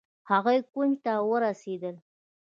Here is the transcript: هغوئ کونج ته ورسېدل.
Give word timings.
هغوئ 0.29 0.59
کونج 0.71 0.93
ته 1.03 1.13
ورسېدل. 1.29 1.95